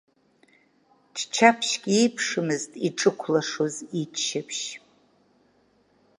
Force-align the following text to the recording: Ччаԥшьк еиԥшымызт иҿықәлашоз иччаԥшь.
Ччаԥшьк 1.15 1.83
еиԥшымызт 1.97 2.71
иҿықәлашоз 2.87 3.75
иччаԥшь. 3.99 4.67